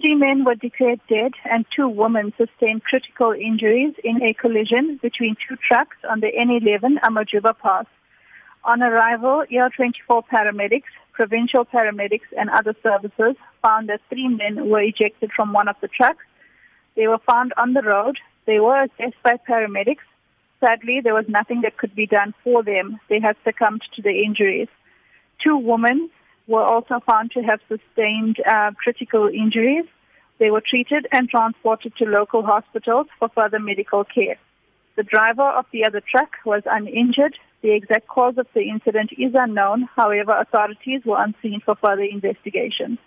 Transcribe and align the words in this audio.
Three 0.00 0.14
men 0.14 0.44
were 0.44 0.54
declared 0.54 1.00
dead 1.08 1.32
and 1.44 1.64
two 1.74 1.88
women 1.88 2.32
sustained 2.36 2.82
critical 2.84 3.32
injuries 3.32 3.94
in 4.02 4.22
a 4.22 4.32
collision 4.32 4.98
between 5.02 5.36
two 5.46 5.56
trucks 5.56 5.96
on 6.08 6.20
the 6.20 6.32
N11 6.32 7.00
Amajuba 7.00 7.56
Pass. 7.58 7.86
On 8.64 8.82
arrival, 8.82 9.44
ER24 9.50 10.24
paramedics, 10.32 10.92
provincial 11.12 11.64
paramedics, 11.64 12.30
and 12.36 12.48
other 12.50 12.74
services 12.82 13.36
found 13.62 13.88
that 13.88 14.00
three 14.08 14.28
men 14.28 14.68
were 14.68 14.80
ejected 14.80 15.30
from 15.34 15.52
one 15.52 15.68
of 15.68 15.76
the 15.80 15.88
trucks. 15.88 16.24
They 16.96 17.06
were 17.06 17.18
found 17.18 17.52
on 17.56 17.74
the 17.74 17.82
road. 17.82 18.18
They 18.46 18.60
were 18.60 18.84
assessed 18.84 19.22
by 19.22 19.36
paramedics. 19.48 20.06
Sadly, 20.60 21.00
there 21.02 21.14
was 21.14 21.28
nothing 21.28 21.62
that 21.62 21.76
could 21.76 21.94
be 21.94 22.06
done 22.06 22.34
for 22.44 22.62
them. 22.62 23.00
They 23.08 23.20
had 23.20 23.36
succumbed 23.44 23.82
to 23.96 24.02
the 24.02 24.22
injuries. 24.24 24.68
Two 25.42 25.56
women 25.56 26.08
were 26.52 26.62
also 26.74 27.00
found 27.10 27.30
to 27.30 27.40
have 27.40 27.60
sustained 27.66 28.36
uh, 28.46 28.70
critical 28.82 29.26
injuries. 29.28 29.86
They 30.38 30.50
were 30.50 30.62
treated 30.72 31.06
and 31.10 31.28
transported 31.28 31.96
to 31.96 32.04
local 32.04 32.42
hospitals 32.42 33.06
for 33.18 33.28
further 33.30 33.58
medical 33.58 34.04
care. 34.04 34.36
The 34.96 35.02
driver 35.02 35.48
of 35.60 35.64
the 35.72 35.86
other 35.86 36.02
truck 36.12 36.32
was 36.44 36.62
uninjured. 36.66 37.34
The 37.62 37.72
exact 37.74 38.06
cause 38.06 38.36
of 38.36 38.46
the 38.52 38.68
incident 38.68 39.10
is 39.16 39.32
unknown. 39.34 39.88
However, 39.96 40.32
authorities 40.38 41.00
were 41.06 41.16
on 41.16 41.34
scene 41.40 41.62
for 41.64 41.74
further 41.76 42.02
investigation. 42.02 42.98